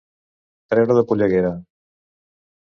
Treure 0.73 0.95
de 0.99 1.03
polleguera. 1.11 1.53